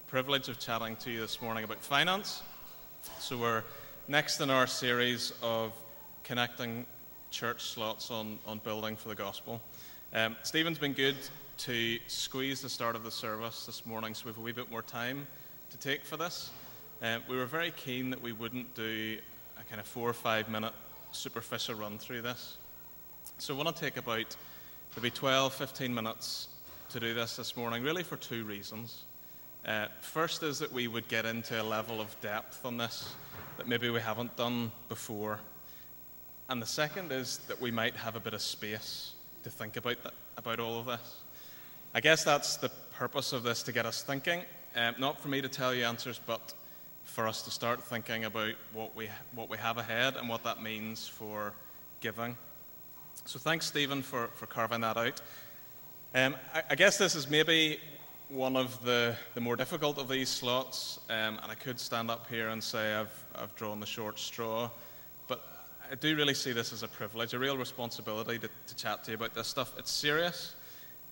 [0.06, 2.42] privilege of chatting to you this morning about finance.
[3.18, 3.62] So we're
[4.08, 5.74] next in our series of
[6.24, 6.86] connecting
[7.30, 9.60] church slots on, on building for the gospel.
[10.14, 11.16] Um, Stephen's been good
[11.58, 14.70] to squeeze the start of the service this morning, so we have a wee bit
[14.70, 15.26] more time
[15.68, 16.52] to take for this.
[17.02, 19.18] Um, we were very keen that we wouldn't do
[19.60, 20.72] a kind of four or five minute
[21.12, 22.56] superficial run through this.
[23.40, 24.36] So I want to take about
[24.94, 26.48] maybe 12, 15 minutes
[26.90, 29.04] to do this this morning, really for two reasons.
[29.66, 33.14] Uh, first is that we would get into a level of depth on this
[33.56, 35.40] that maybe we haven't done before.
[36.50, 40.02] And the second is that we might have a bit of space to think about,
[40.02, 41.16] that, about all of this.
[41.94, 44.42] I guess that's the purpose of this to get us thinking.
[44.76, 46.52] Um, not for me to tell you answers, but
[47.04, 50.62] for us to start thinking about what we, what we have ahead and what that
[50.62, 51.54] means for
[52.02, 52.36] giving.
[53.24, 55.20] So thanks, Stephen, for, for carving that out.
[56.14, 57.78] Um, I, I, guess this is maybe
[58.28, 62.28] one of the, the more difficult of these slots, um, and I could stand up
[62.28, 64.70] here and say I've, I've drawn the short straw,
[65.28, 65.44] but
[65.90, 69.12] I do really see this as a privilege, a real responsibility to, to chat to
[69.12, 69.72] you about this stuff.
[69.78, 70.54] It's serious,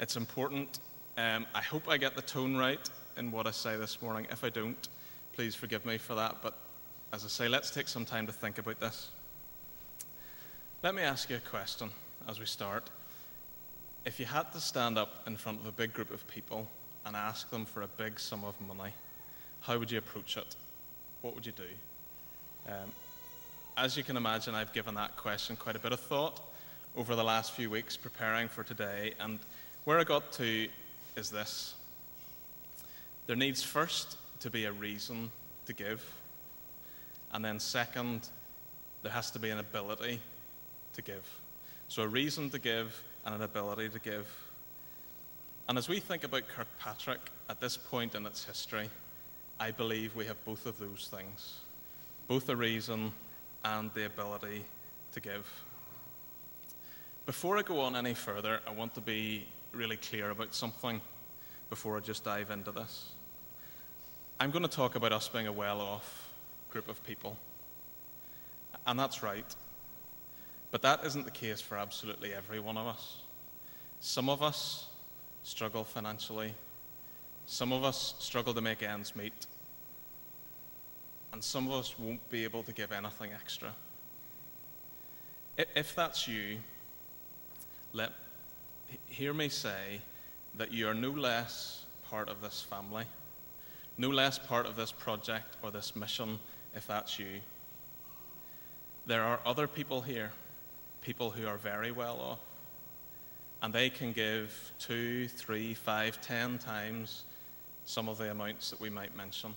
[0.00, 0.80] it's important.
[1.16, 4.26] Um, I hope I get the tone right in what I say this morning.
[4.30, 4.88] If I don't,
[5.32, 6.54] please forgive me for that, but
[7.12, 9.10] as I say, let's take some time to think about this.
[10.80, 11.90] Let me ask you a question
[12.28, 12.88] as we start.
[14.04, 16.68] If you had to stand up in front of a big group of people
[17.04, 18.92] and ask them for a big sum of money,
[19.62, 20.54] how would you approach it?
[21.20, 21.64] What would you do?
[22.68, 22.92] Um,
[23.76, 26.40] as you can imagine, I've given that question quite a bit of thought
[26.96, 29.40] over the last few weeks preparing for today, and
[29.82, 30.68] where I got to
[31.16, 31.74] is this.
[33.26, 35.32] There needs first to be a reason
[35.66, 36.08] to give,
[37.32, 38.28] and then second,
[39.02, 40.20] there has to be an ability
[40.98, 41.24] to give.
[41.88, 44.26] So, a reason to give and an ability to give.
[45.68, 48.90] And as we think about Kirkpatrick at this point in its history,
[49.60, 51.60] I believe we have both of those things
[52.28, 53.10] both the reason
[53.64, 54.62] and the ability
[55.12, 55.50] to give.
[57.24, 61.00] Before I go on any further, I want to be really clear about something
[61.70, 63.08] before I just dive into this.
[64.38, 66.28] I'm going to talk about us being a well off
[66.70, 67.36] group of people.
[68.86, 69.54] And that's right.
[70.70, 73.18] But that isn't the case for absolutely every one of us.
[74.00, 74.86] Some of us
[75.42, 76.54] struggle financially.
[77.46, 79.46] Some of us struggle to make ends meet.
[81.32, 83.72] And some of us won't be able to give anything extra.
[85.56, 86.58] If that's you,
[87.92, 88.12] let
[89.08, 90.00] hear me say
[90.54, 93.04] that you are no less part of this family,
[93.96, 96.38] no less part of this project or this mission
[96.74, 97.40] if that's you.
[99.06, 100.32] There are other people here,
[101.00, 102.40] people who are very well off,
[103.62, 107.24] and they can give two, three, five, ten times
[107.84, 109.54] some of the amounts that we might mention.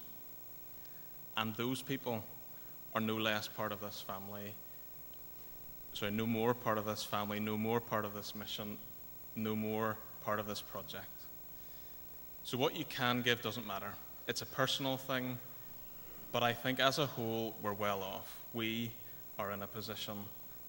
[1.37, 2.23] And those people
[2.93, 4.53] are no less part of this family.
[5.93, 8.77] Sorry, no more part of this family, no more part of this mission,
[9.35, 11.05] no more part of this project.
[12.43, 13.93] So, what you can give doesn't matter.
[14.27, 15.37] It's a personal thing,
[16.31, 18.35] but I think as a whole, we're well off.
[18.53, 18.91] We
[19.37, 20.15] are in a position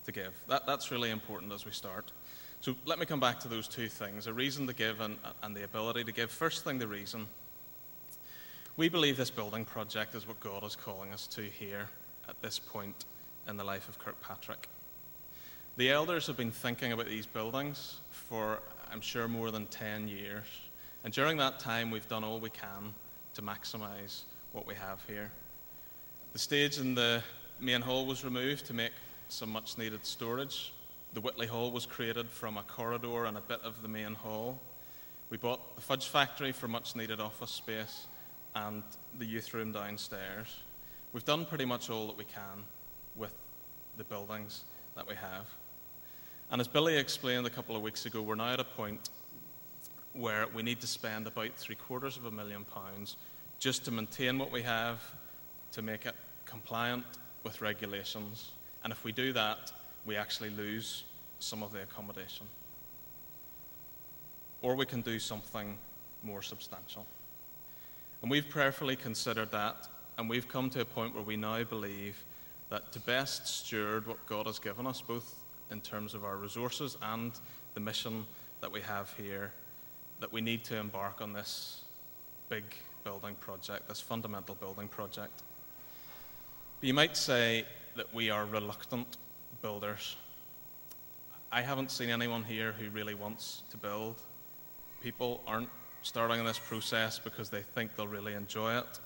[0.05, 0.35] to give.
[0.49, 2.13] That, that's really important as we start.
[2.61, 5.55] So let me come back to those two things a reason to give and, and
[5.55, 6.31] the ability to give.
[6.31, 7.27] First thing, the reason.
[8.77, 11.89] We believe this building project is what God is calling us to here
[12.29, 13.05] at this point
[13.49, 14.69] in the life of Kirkpatrick.
[15.77, 18.61] The elders have been thinking about these buildings for,
[18.91, 20.45] I'm sure, more than 10 years.
[21.05, 22.95] And during that time, we've done all we can
[23.35, 25.31] to maximize what we have here.
[26.33, 27.23] The stage in the
[27.59, 28.93] main hall was removed to make
[29.33, 30.73] some much needed storage.
[31.15, 34.61] The Whitley Hall was created from a corridor and a bit of the main hall.
[35.31, 38.07] We bought the Fudge Factory for much needed office space,
[38.55, 38.83] and
[39.19, 40.55] the youth room downstairs.
[41.15, 42.65] We've done pretty much all that we can
[43.17, 43.35] with
[43.97, 44.65] the buildings
[44.97, 45.47] that we have.
[46.51, 49.09] And as Billy explained a couple of weeks ago, we're now at a point
[50.13, 53.17] where we need to spend about three quarters of a million pounds
[53.59, 55.03] just to maintain what we have,
[55.73, 56.15] to make it
[56.45, 57.05] compliant
[57.45, 58.53] with regulations.
[58.85, 59.73] And if we do that,
[60.05, 61.05] we actually lose
[61.39, 62.47] some of the accommodation.
[64.61, 65.77] Or we can do something
[66.23, 67.07] more substantial.
[68.23, 72.25] And we've prayerfully considered that, and we've come to a point where we now believe
[72.71, 76.97] that to best steward what God has given us, both in terms of our resources
[77.03, 77.33] and
[77.75, 78.25] the mission
[78.61, 79.53] that we have here,
[80.21, 81.83] that we need to embark on this
[82.49, 82.65] big
[83.03, 85.43] building project, this fundamental building project.
[86.81, 87.65] But you might say
[87.97, 89.17] that we are reluctant
[89.61, 90.17] builders.
[91.51, 94.23] I haven't seen anyone here who really wants to build.
[95.03, 95.69] People aren't
[96.03, 98.99] starting on this process because they think they'll really enjoy it.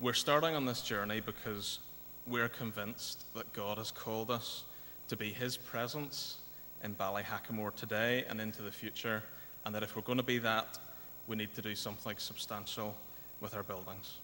[0.00, 1.78] We're starting on this journey because
[2.26, 4.64] we're convinced that God has called us
[5.08, 6.38] to be His presence
[6.82, 9.22] in Ballyhackamore today and into the future,
[9.64, 10.78] and that if we're going to be that,
[11.26, 12.96] we need to do something substantial
[13.40, 14.18] with our buildings.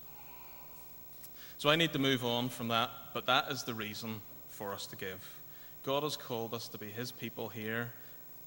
[1.58, 4.86] So I need to move on from that, but that is the reason for us
[4.86, 5.28] to give.
[5.84, 7.90] God has called us to be His people here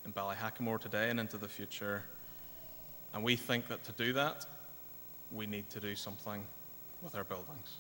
[0.06, 2.04] in Ballyhackamore today and into the future,
[3.13, 4.46] and we think that to do that,
[5.32, 6.44] we need to do something
[7.02, 7.78] with our buildings.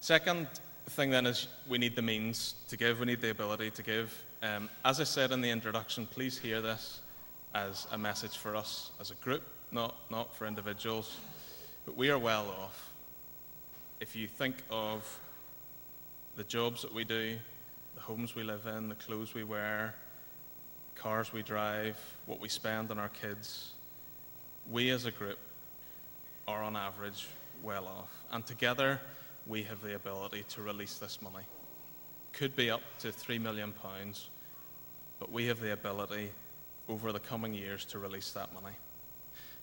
[0.00, 0.48] Second
[0.86, 4.24] thing then is we need the means to give, we need the ability to give.
[4.42, 7.00] Um, as I said in the introduction, please hear this
[7.54, 11.16] as a message for us as a group, not, not for individuals.
[11.84, 12.87] But we are well off.
[14.00, 15.18] If you think of
[16.36, 17.36] the jobs that we do,
[17.96, 19.92] the homes we live in, the clothes we wear,
[20.94, 23.72] cars we drive, what we spend on our kids,
[24.70, 25.38] we as a group
[26.46, 27.26] are on average
[27.64, 28.10] well off.
[28.30, 29.00] And together,
[29.48, 31.44] we have the ability to release this money.
[32.32, 33.74] Could be up to £3 million,
[35.18, 36.30] but we have the ability
[36.88, 38.76] over the coming years to release that money.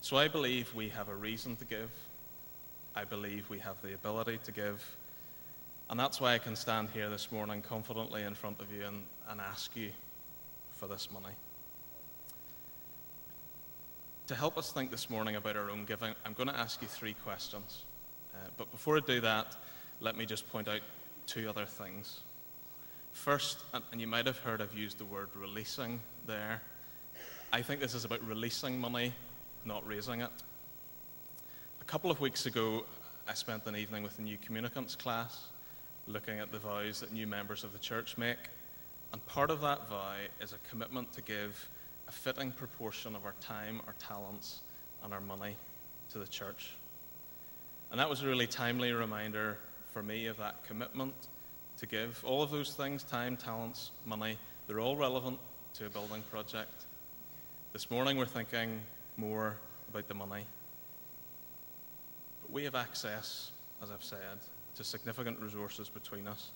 [0.02, 1.90] So I believe we have a reason to give.
[2.96, 4.96] I believe we have the ability to give.
[5.90, 9.04] And that's why I can stand here this morning confidently in front of you and,
[9.30, 9.92] and ask you
[10.72, 11.36] for this money.
[14.28, 16.88] To help us think this morning about our own giving, I'm going to ask you
[16.88, 17.84] three questions.
[18.34, 19.56] Uh, but before I do that,
[20.00, 20.82] let me just point out
[21.28, 22.20] two other things.
[23.12, 23.60] First,
[23.92, 26.62] and you might have heard I've used the word releasing there.
[27.54, 29.14] I think this is about releasing money,
[29.64, 30.32] not raising it.
[31.86, 32.84] A couple of weeks ago,
[33.28, 35.50] I spent an evening with the new communicants class
[36.08, 38.40] looking at the vows that new members of the church make.
[39.14, 41.70] And part of that vow is a commitment to give
[42.08, 44.62] a fitting proportion of our time, our talents,
[45.04, 45.56] and our money
[46.10, 46.72] to the church.
[47.92, 49.60] And that was a really timely reminder
[49.92, 51.14] for me of that commitment
[51.78, 52.20] to give.
[52.26, 55.38] All of those things time, talents, money they're all relevant
[55.76, 56.88] to a building project.
[57.74, 58.82] This morning we're thinking
[59.18, 59.56] more
[59.88, 60.46] about the money.
[62.46, 64.38] But we have access, as I've said,
[64.76, 66.52] to significant resources between us.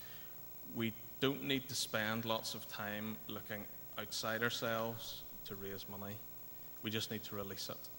[0.76, 3.66] We don't need to spend lots of time looking
[3.98, 6.14] outside ourselves to raise money.
[6.84, 7.90] We just need to release it.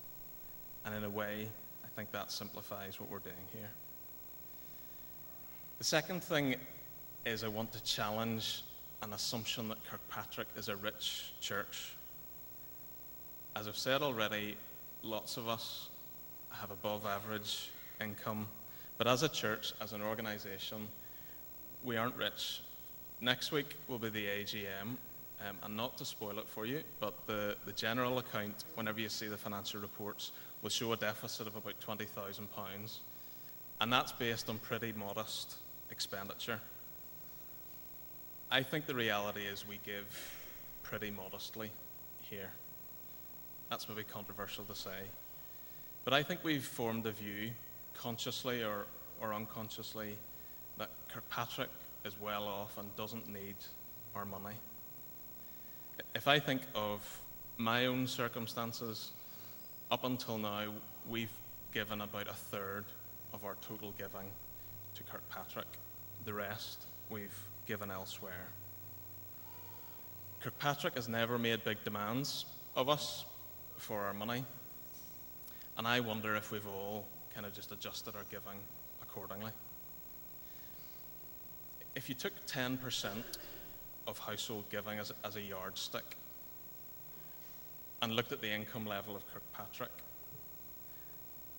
[0.85, 1.49] And in a way,
[1.85, 3.71] I think that simplifies what we're doing here.
[5.79, 6.55] The second thing
[7.27, 8.63] is I want to challenge
[9.03, 11.97] an assumption that Kirkpatrick is a rich church.
[13.57, 14.57] As I've said already,
[15.03, 15.89] lots of us
[16.51, 18.47] have above average income,
[18.99, 20.89] but as a church, as an organisation,
[21.85, 22.61] we aren't rich.
[23.21, 24.97] Next week will be the AGM,
[25.49, 29.09] um, and not to spoil it for you, but the, the general account, whenever you
[29.09, 30.33] see the financial reports,
[30.63, 32.99] will show a deficit of about £20,000.
[33.81, 35.55] And that's based on pretty modest
[35.91, 36.61] expenditure.
[38.51, 40.07] I think the reality is we give
[40.83, 41.71] pretty modestly
[42.23, 42.51] here.
[43.71, 45.07] That's maybe controversial to say.
[46.05, 47.51] But I think we've formed a view,
[48.01, 48.87] consciously or,
[49.21, 50.17] or unconsciously,
[50.79, 51.69] that Kirkpatrick
[52.05, 53.57] is well off and doesn't need
[54.15, 54.55] our money.
[56.15, 57.21] If I think of
[57.59, 59.11] my own circumstances,
[59.91, 60.73] up until now,
[61.11, 61.33] we've
[61.75, 62.85] given about a third
[63.35, 64.31] of our total giving
[64.95, 65.67] to Kirkpatrick.
[66.25, 68.49] The rest we've given elsewhere.
[70.41, 73.27] Kirkpatrick has never made big demands of us
[73.77, 74.45] for our money,
[75.77, 78.59] and I wonder if we've all kind of just adjusted our giving
[79.03, 79.53] accordingly.
[81.95, 82.79] If you took 10%
[84.07, 86.17] of household giving as, as a yardstick
[88.03, 89.91] and looked at the income level of Kirkpatrick,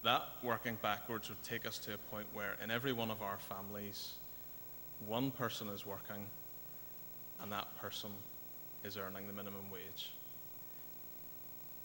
[0.03, 3.37] that working backwards would take us to a point where in every one of our
[3.37, 4.13] families,
[5.07, 6.25] one person is working
[7.41, 8.09] and that person
[8.83, 10.11] is earning the minimum wage.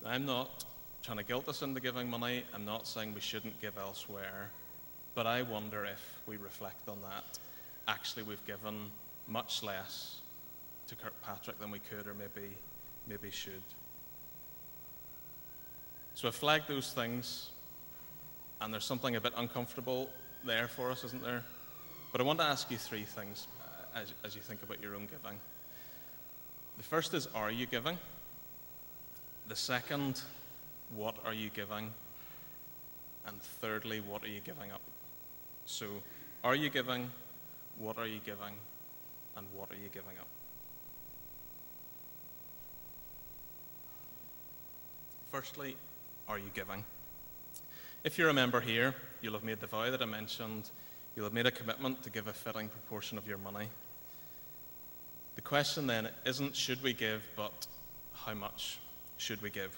[0.04, 0.64] I'm not
[1.06, 2.42] trying to guilt us into giving money.
[2.52, 4.50] I'm not saying we shouldn't give elsewhere.
[5.14, 7.38] But I wonder if we reflect on that.
[7.86, 8.90] Actually, we've given
[9.28, 10.16] much less
[10.88, 12.48] to Kirkpatrick than we could or maybe,
[13.06, 13.62] maybe should.
[16.16, 17.50] So I flagged those things,
[18.60, 20.10] and there's something a bit uncomfortable
[20.44, 21.44] there for us, isn't there?
[22.10, 24.96] But I want to ask you three things uh, as, as you think about your
[24.96, 25.38] own giving.
[26.78, 27.96] The first is, are you giving?
[29.46, 30.20] The second,
[30.94, 31.92] what are you giving?
[33.26, 34.80] And thirdly, what are you giving up?
[35.64, 35.86] So,
[36.44, 37.10] are you giving?
[37.78, 38.54] What are you giving?
[39.36, 40.28] And what are you giving up?
[45.30, 45.76] Firstly,
[46.28, 46.84] are you giving?
[48.04, 50.70] If you're a member here, you'll have made the vow that I mentioned.
[51.14, 53.68] You'll have made a commitment to give a fitting proportion of your money.
[55.34, 57.66] The question then isn't should we give, but
[58.14, 58.78] how much
[59.18, 59.76] should we give?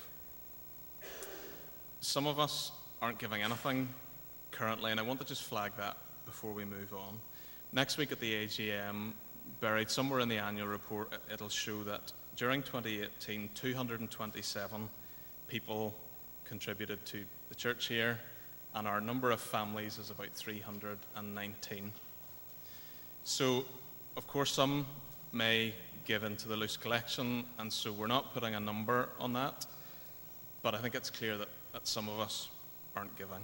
[2.01, 2.71] Some of us
[3.03, 3.89] aren't giving anything
[4.53, 5.97] currently, and I want to just flag that
[6.27, 7.19] before we move on.
[7.73, 9.13] Next week at the AGM,
[9.61, 14.89] buried somewhere in the annual report, it'll show that during 2018, 227
[15.49, 15.95] people
[16.45, 18.19] contributed to the church here,
[18.75, 21.93] and our number of families is about 319.
[23.25, 23.65] So,
[24.17, 24.87] of course, some
[25.33, 25.75] may
[26.05, 29.67] give into the loose collection, and so we're not putting a number on that,
[30.63, 32.49] but I think it's clear that, that some of us
[32.97, 33.39] aren't giving.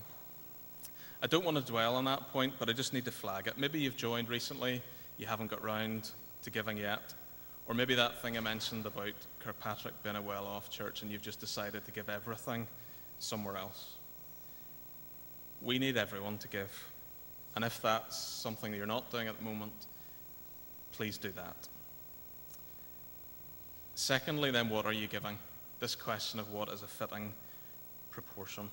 [1.23, 3.57] I don't want to dwell on that point, but I just need to flag it.
[3.57, 4.83] Maybe you've joined recently,
[5.19, 6.11] you haven't got round
[6.43, 7.15] to giving yet.
[7.69, 11.23] Or maybe that thing I mentioned about Kirkpatrick being a well off church and you've
[11.23, 12.67] just decided to give everything
[13.21, 13.93] somewhere else.
[15.63, 16.89] We need everyone to give.
[17.55, 19.73] And if that's something that you're not doing at the moment,
[20.91, 21.69] please do that.
[23.95, 25.39] Secondly, then, what are you giving?
[25.79, 27.33] This question of what is a fitting
[28.15, 28.71] proportion.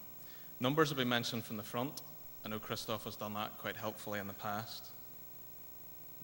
[0.59, 2.01] Numbers have been mentioned from the front.
[2.45, 4.85] I know Christoph has done that quite helpfully in the past.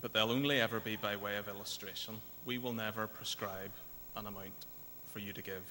[0.02, 2.16] But they'll only ever be by way of illustration.
[2.46, 3.72] We will never prescribe
[4.16, 4.54] an amount
[5.08, 5.64] for you to give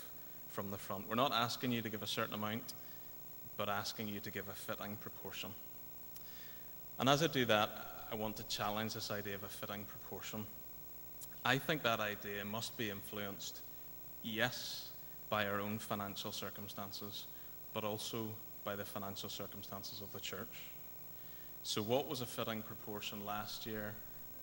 [0.50, 1.08] from the front.
[1.08, 2.72] We're not asking you to give a certain amount,
[3.56, 5.50] but asking you to give a fitting proportion.
[6.98, 7.70] And as I do that,
[8.10, 10.44] I want to challenge this idea of a fitting proportion.
[11.44, 13.60] I think that idea must be influenced,
[14.24, 14.88] yes,
[15.28, 17.26] by our own financial circumstances,
[17.76, 18.26] but also
[18.64, 20.64] by the financial circumstances of the church.
[21.62, 23.92] So, what was a fitting proportion last year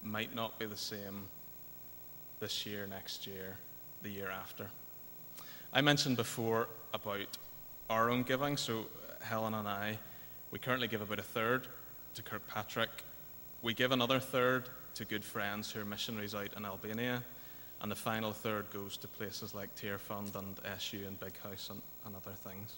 [0.03, 1.23] might not be the same
[2.39, 3.57] this year, next year,
[4.03, 4.67] the year after.
[5.73, 7.25] I mentioned before about
[7.89, 8.85] our own giving, so
[9.23, 9.97] Helen and I,
[10.51, 11.65] we currently give about a third
[12.13, 12.91] to Kirkpatrick.
[13.63, 17.23] We give another third to good friends who are missionaries out in Albania,
[17.81, 21.81] and the final third goes to places like Tearfund and SU and Big House and,
[22.05, 22.75] and other things.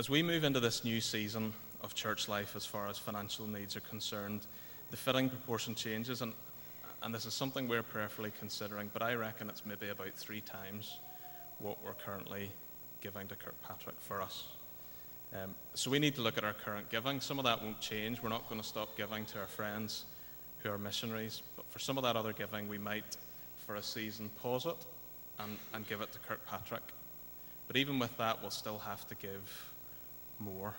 [0.00, 3.76] As we move into this new season of church life as far as financial needs
[3.76, 4.46] are concerned,
[4.90, 6.32] the fitting proportion changes, and,
[7.02, 10.96] and this is something we're prayerfully considering, but I reckon it's maybe about three times
[11.58, 12.50] what we're currently
[13.02, 14.46] giving to Kirkpatrick for us.
[15.34, 17.20] Um, so we need to look at our current giving.
[17.20, 18.22] Some of that won't change.
[18.22, 20.06] We're not going to stop giving to our friends
[20.60, 23.18] who are missionaries, but for some of that other giving, we might,
[23.66, 24.76] for a season, pause it
[25.40, 26.84] and, and give it to Kirkpatrick.
[27.66, 29.69] But even with that, we'll still have to give
[30.40, 30.74] more.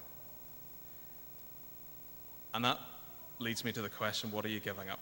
[2.53, 2.80] And that
[3.39, 4.99] leads me to the question what are you giving up?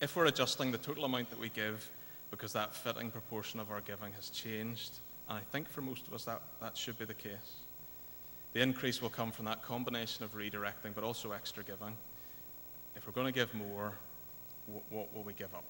[0.00, 1.88] If we're adjusting the total amount that we give
[2.30, 6.12] because that fitting proportion of our giving has changed, and I think for most of
[6.12, 7.62] us that, that should be the case,
[8.52, 11.96] the increase will come from that combination of redirecting but also extra giving.
[12.94, 13.92] If we're going to give more,
[14.90, 15.64] what will we give up?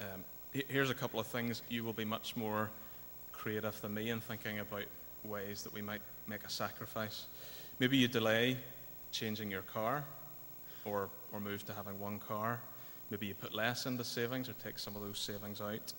[0.00, 1.62] Um, here's a couple of things.
[1.68, 2.70] You will be much more
[3.32, 4.84] creative than me in thinking about
[5.24, 7.26] ways that we might make a sacrifice.
[7.78, 8.56] Maybe you delay
[9.12, 10.04] changing your car
[10.84, 12.60] or, or move to having one car.
[13.10, 15.92] Maybe you put less into savings or take some of those savings out.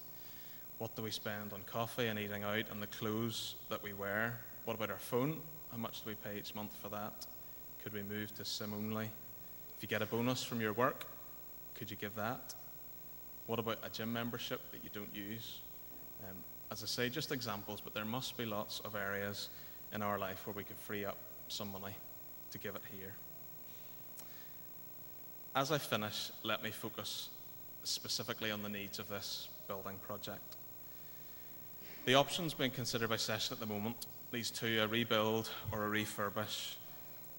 [0.77, 4.39] What do we spend on coffee and eating out and the clothes that we wear?
[4.65, 5.39] What about our phone?
[5.71, 7.25] How much do we pay each month for that?
[7.83, 9.05] Could we move to SIM only?
[9.75, 11.05] If you get a bonus from your work,
[11.75, 12.53] could you give that?
[13.47, 15.59] What about a gym membership that you don't use?
[16.23, 16.35] Um,
[16.71, 19.49] as I say, just examples, but there must be lots of areas
[19.93, 21.17] in our life where we could free up
[21.47, 21.93] some money
[22.51, 23.13] to give it here.
[25.55, 27.29] As I finish, let me focus
[27.83, 30.57] specifically on the needs of this building project.
[32.05, 35.89] The options being considered by Session at the moment these two, a rebuild or a
[35.89, 36.75] refurbish,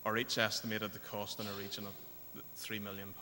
[0.04, 1.92] are each estimated to cost in a region of
[2.58, 3.14] £3 million.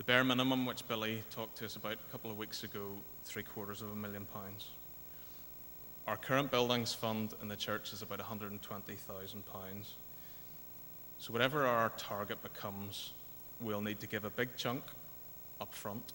[0.00, 2.92] The bare minimum, which Billy talked to us about a couple of weeks ago,
[3.26, 4.68] three quarters of a million pounds.
[6.06, 8.56] Our current buildings fund in the church is about £120,000.
[11.18, 13.12] So, whatever our target becomes,
[13.60, 14.84] we'll need to give a big chunk
[15.60, 16.14] up front,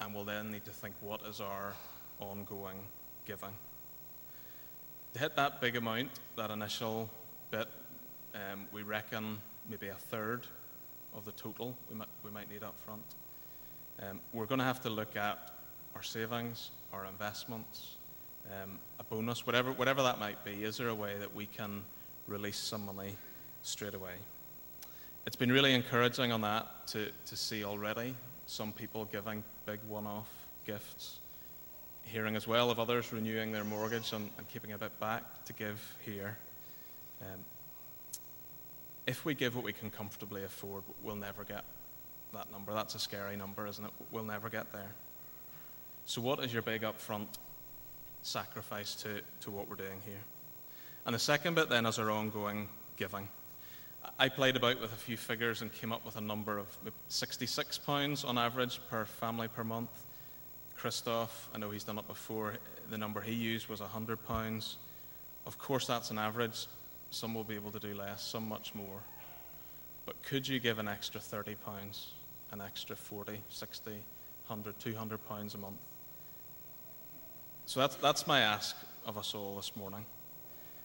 [0.00, 1.74] and we'll then need to think what is our
[2.20, 2.78] ongoing
[3.26, 3.52] giving.
[5.12, 7.10] To hit that big amount, that initial
[7.50, 7.68] bit,
[8.34, 9.36] um, we reckon
[9.68, 10.46] maybe a third
[11.14, 13.02] of the total we might, we might need up front.
[14.00, 15.52] Um, we're going to have to look at
[15.94, 17.96] our savings, our investments,
[18.46, 20.64] um, a bonus, whatever, whatever that might be.
[20.64, 21.82] Is there a way that we can
[22.26, 23.16] release some money
[23.62, 24.14] straight away?
[25.26, 28.14] It's been really encouraging on that to, to see already
[28.46, 30.28] some people giving big one off
[30.64, 31.18] gifts,
[32.02, 35.52] hearing as well of others renewing their mortgage and, and keeping a bit back to
[35.52, 36.38] give here.
[37.20, 37.44] Um,
[39.08, 41.64] if we give what we can comfortably afford, we'll never get
[42.34, 42.74] that number.
[42.74, 43.90] That's a scary number, isn't it?
[44.12, 44.90] We'll never get there.
[46.04, 47.26] So, what is your big upfront
[48.22, 50.20] sacrifice to, to what we're doing here?
[51.06, 53.28] And the second bit then is our ongoing giving.
[54.18, 56.66] I played about with a few figures and came up with a number of
[57.08, 60.04] £66 on average per family per month.
[60.76, 62.54] Christoph, I know he's done it before,
[62.90, 64.76] the number he used was £100.
[65.46, 66.66] Of course, that's an average.
[67.10, 69.00] Some will be able to do less, some much more.
[70.06, 71.56] But could you give an extra £30,
[72.52, 75.76] an extra 40, 60, 100, 200 pounds a month?
[77.66, 80.04] So that's, that's my ask of us all this morning.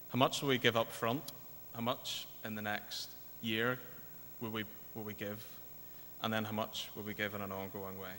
[0.09, 1.31] How much will we give up front?
[1.73, 3.09] How much in the next
[3.41, 3.79] year
[4.41, 5.43] will we, will we give?
[6.21, 8.15] And then how much will we give in an ongoing way?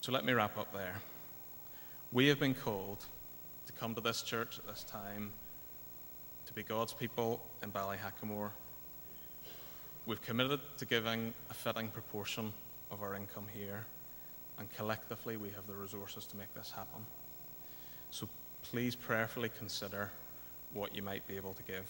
[0.00, 0.94] So let me wrap up there.
[2.12, 3.04] We have been called
[3.66, 5.32] to come to this church at this time
[6.46, 8.50] to be God's people in Ballyhackamore.
[10.06, 12.52] We've committed to giving a fitting proportion
[12.90, 13.84] of our income here,
[14.58, 17.06] and collectively we have the resources to make this happen.
[18.10, 18.28] So
[18.62, 20.10] please prayerfully consider
[20.72, 21.86] what you might be able to give.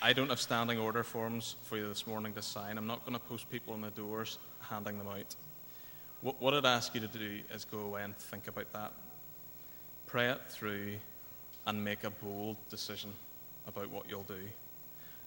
[0.00, 2.78] I don't have standing order forms for you this morning to sign.
[2.78, 5.34] I'm not going to post people in the doors handing them out.
[6.20, 8.92] What, what I'd ask you to do is go away and think about that.
[10.06, 10.94] Pray it through
[11.66, 13.12] and make a bold decision
[13.66, 14.40] about what you'll do.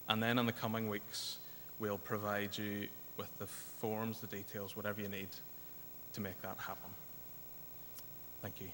[0.09, 1.37] And then in the coming weeks,
[1.79, 5.29] we'll provide you with the forms, the details, whatever you need
[6.13, 6.91] to make that happen.
[8.41, 8.67] Thank you.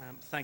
[0.00, 0.32] Um, thank